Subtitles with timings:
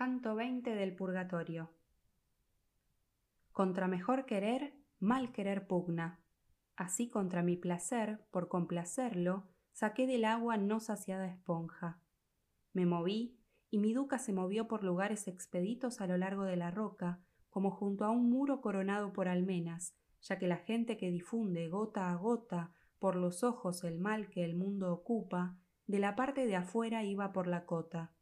[0.00, 1.74] Canto XX del Purgatorio.
[3.52, 6.20] Contra mejor querer, mal querer pugna.
[6.74, 12.00] Así contra mi placer, por complacerlo, saqué del agua no saciada esponja.
[12.72, 13.36] Me moví,
[13.68, 17.20] y mi duca se movió por lugares expeditos a lo largo de la roca,
[17.50, 22.10] como junto a un muro coronado por almenas, ya que la gente que difunde gota
[22.10, 26.56] a gota por los ojos el mal que el mundo ocupa, de la parte de
[26.56, 28.14] afuera iba por la cota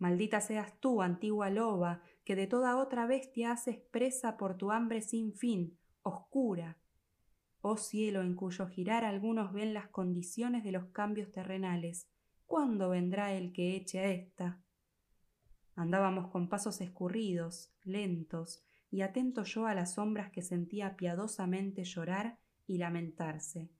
[0.00, 5.02] Maldita seas tú, antigua loba, que de toda otra bestia haces presa por tu hambre
[5.02, 6.78] sin fin, oscura.
[7.60, 12.08] Oh cielo, en cuyo girar algunos ven las condiciones de los cambios terrenales,
[12.46, 14.62] ¿cuándo vendrá el que eche a?
[15.76, 22.38] Andábamos con pasos escurridos, lentos, y atento yo a las sombras que sentía piadosamente llorar
[22.66, 23.70] y lamentarse.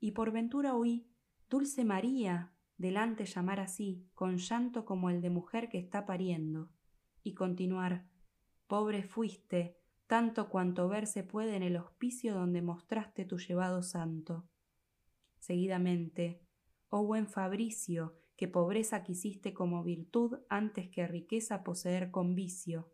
[0.00, 1.08] Y por ventura oí,
[1.48, 6.70] Dulce María, delante llamar así, con llanto como el de mujer que está pariendo,
[7.22, 8.06] y continuar
[8.68, 14.46] Pobre fuiste, tanto cuanto verse puede en el hospicio donde mostraste tu llevado santo.
[15.38, 16.42] Seguidamente,
[16.90, 22.92] oh buen Fabricio, que pobreza quisiste como virtud antes que riqueza poseer con vicio.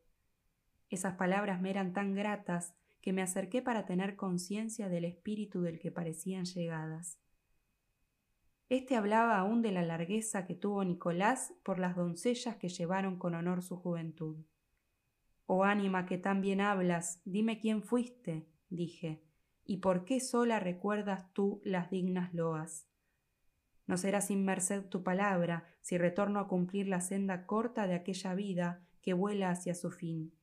[0.90, 5.80] Esas palabras me eran tan gratas que me acerqué para tener conciencia del espíritu del
[5.80, 7.18] que parecían llegadas.
[8.74, 13.36] Este hablaba aún de la largueza que tuvo Nicolás por las doncellas que llevaron con
[13.36, 14.44] honor su juventud.
[15.46, 19.22] Oh ánima que tan bien hablas, dime quién fuiste, dije,
[19.64, 22.88] y por qué sola recuerdas tú las dignas loas.
[23.86, 28.34] No será sin merced tu palabra si retorno a cumplir la senda corta de aquella
[28.34, 30.34] vida que vuela hacia su fin.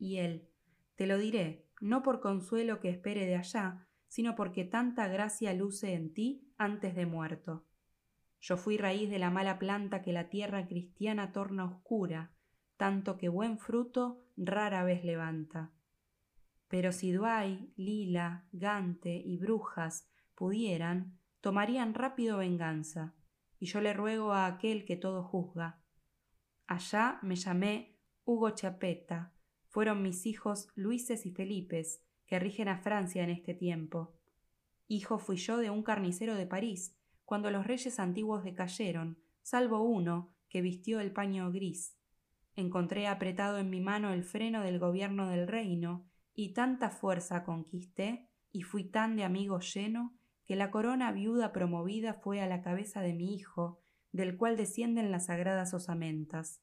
[0.00, 0.48] Y él,
[0.96, 5.92] te lo diré, no por consuelo que espere de allá, sino porque tanta gracia luce
[5.92, 7.66] en ti antes de muerto.
[8.38, 12.32] Yo fui raíz de la mala planta que la tierra cristiana torna oscura,
[12.76, 15.72] tanto que buen fruto rara vez levanta.
[16.68, 23.16] Pero si Duay, Lila, Gante y Brujas pudieran, tomarían rápido venganza,
[23.58, 25.82] y yo le ruego a aquel que todo juzga.
[26.68, 29.34] Allá me llamé Hugo Chapeta,
[29.70, 32.04] fueron mis hijos Luises y Felipes,
[32.38, 34.14] rigen a Francia en este tiempo.
[34.86, 40.34] Hijo fui yo de un carnicero de París, cuando los reyes antiguos decayeron, salvo uno,
[40.48, 41.96] que vistió el paño gris.
[42.54, 48.28] Encontré apretado en mi mano el freno del gobierno del reino, y tanta fuerza conquisté,
[48.52, 50.14] y fui tan de amigos lleno,
[50.44, 53.80] que la corona viuda promovida fue a la cabeza de mi hijo,
[54.12, 56.60] del cual descienden las sagradas osamentas.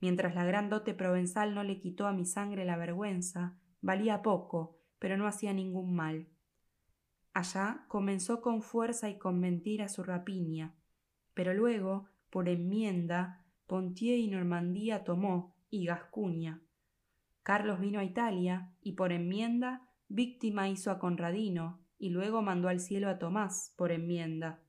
[0.00, 4.78] Mientras la gran dote provenzal no le quitó a mi sangre la vergüenza, Valía poco,
[4.98, 6.28] pero no hacía ningún mal.
[7.32, 10.74] Allá comenzó con fuerza y con mentira su rapiña,
[11.34, 16.60] pero luego, por enmienda, Pontier y Normandía tomó, y Gascuña.
[17.42, 22.80] Carlos vino a Italia, y por enmienda, víctima hizo a Conradino, y luego mandó al
[22.80, 24.60] cielo a Tomás, por enmienda.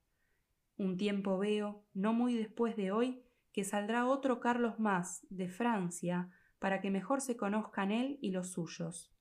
[0.78, 6.30] Un tiempo veo, no muy después de hoy, que saldrá otro Carlos más, de Francia,
[6.62, 9.12] para que mejor se conozcan él y los suyos.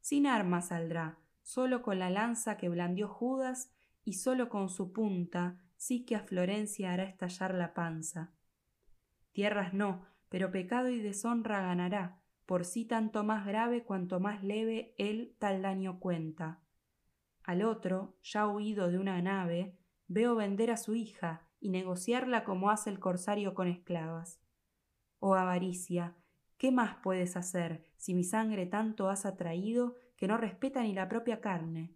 [0.00, 3.72] Sin armas saldrá, solo con la lanza que blandió Judas
[4.04, 8.32] y solo con su punta sí que a Florencia hará estallar la panza.
[9.30, 14.96] Tierras no, pero pecado y deshonra ganará, por sí tanto más grave cuanto más leve
[14.98, 16.62] él tal daño cuenta.
[17.44, 19.78] Al otro, ya huido de una nave,
[20.08, 24.40] veo vender a su hija y negociarla como hace el corsario con esclavas.
[25.20, 26.16] Oh avaricia,
[26.62, 31.08] ¿Qué más puedes hacer si mi sangre tanto has atraído que no respeta ni la
[31.08, 31.92] propia carne?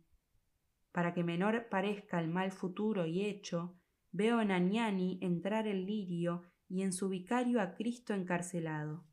[0.90, 3.78] Para que menor parezca el mal futuro y hecho,
[4.10, 9.04] veo en Añani entrar el lirio y en su vicario a Cristo encarcelado.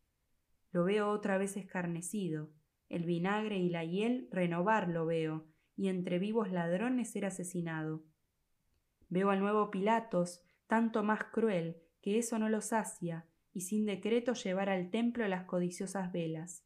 [0.71, 2.49] Lo veo otra vez escarnecido,
[2.89, 8.03] el vinagre y la hiel renovar lo veo, y entre vivos ladrones ser asesinado.
[9.07, 14.33] Veo al nuevo Pilatos, tanto más cruel, que eso no lo sacia, y sin decreto
[14.33, 16.65] llevar al templo las codiciosas velas.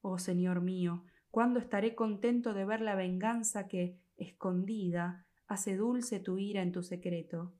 [0.00, 6.38] Oh Señor mío, ¿cuándo estaré contento de ver la venganza que, escondida, hace dulce tu
[6.38, 7.54] ira en tu secreto?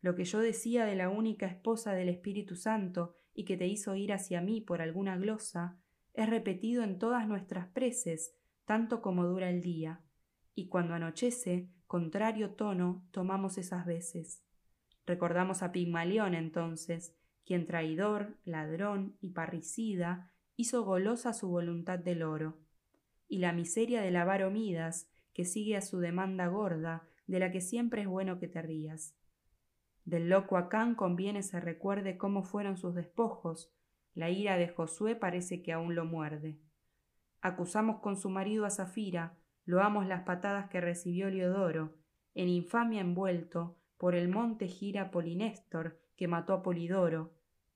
[0.00, 3.96] Lo que yo decía de la única esposa del Espíritu Santo y que te hizo
[3.96, 5.80] ir hacia mí por alguna glosa,
[6.12, 10.00] es repetido en todas nuestras preces, tanto como dura el día,
[10.54, 14.44] y cuando anochece, contrario tono, tomamos esas veces.
[15.06, 22.58] Recordamos a Pigmalión entonces, quien traidor, ladrón y parricida hizo golosa su voluntad del oro,
[23.28, 27.60] y la miseria del avaro Midas, que sigue a su demanda gorda, de la que
[27.60, 29.16] siempre es bueno que te rías.
[30.04, 33.72] Del loco Acán conviene se recuerde cómo fueron sus despojos.
[34.14, 36.58] La ira de Josué parece que aún lo muerde.
[37.40, 41.96] Acusamos con su marido a Zafira, loamos las patadas que recibió Leodoro,
[42.34, 47.34] en infamia envuelto, por el monte gira Polinéstor, que mató a Polidoro.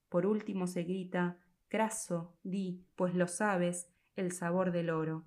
[0.09, 1.39] Por último se grita,
[1.69, 5.27] Craso, di, pues lo sabes, el sabor del oro.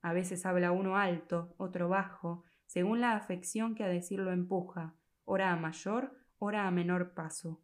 [0.00, 5.52] A veces habla uno alto, otro bajo, según la afección que a decirlo empuja, ora
[5.52, 7.62] a mayor, ora a menor paso.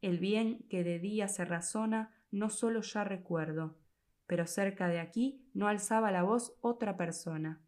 [0.00, 3.78] El bien que de día se razona no solo ya recuerdo,
[4.26, 7.60] pero cerca de aquí no alzaba la voz otra persona.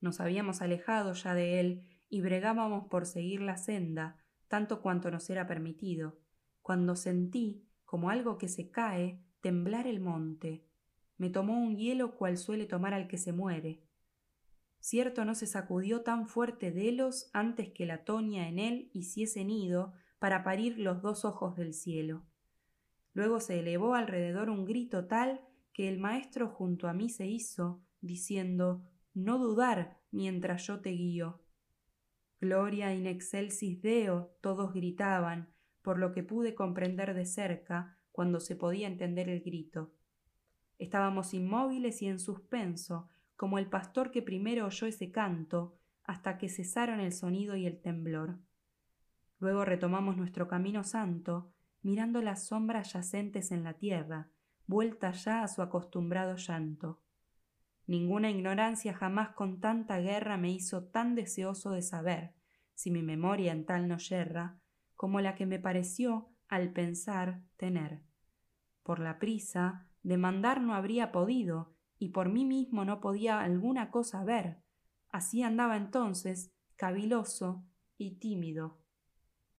[0.00, 4.16] Nos habíamos alejado ya de él y bregábamos por seguir la senda,
[4.52, 6.18] tanto cuanto nos era permitido,
[6.60, 10.68] cuando sentí, como algo que se cae, temblar el monte.
[11.16, 13.82] Me tomó un hielo cual suele tomar al que se muere.
[14.78, 19.94] Cierto no se sacudió tan fuerte delos antes que la toña en él hiciese nido
[20.18, 22.26] para parir los dos ojos del cielo.
[23.14, 25.40] Luego se elevó alrededor un grito tal
[25.72, 31.40] que el maestro junto a mí se hizo, diciendo No dudar mientras yo te guío.
[32.42, 38.56] Gloria in excelsis Deo, todos gritaban, por lo que pude comprender de cerca cuando se
[38.56, 39.94] podía entender el grito.
[40.76, 46.48] Estábamos inmóviles y en suspenso, como el pastor que primero oyó ese canto, hasta que
[46.48, 48.40] cesaron el sonido y el temblor.
[49.38, 54.32] Luego retomamos nuestro camino santo, mirando las sombras yacentes en la tierra,
[54.66, 57.04] vuelta ya a su acostumbrado llanto.
[57.92, 62.32] Ninguna ignorancia jamás con tanta guerra me hizo tan deseoso de saber,
[62.72, 64.58] si mi memoria en tal no yerra,
[64.94, 68.00] como la que me pareció, al pensar, tener.
[68.82, 74.24] Por la prisa, demandar no habría podido, y por mí mismo no podía alguna cosa
[74.24, 74.62] ver.
[75.10, 77.62] Así andaba entonces, caviloso
[77.98, 78.81] y tímido.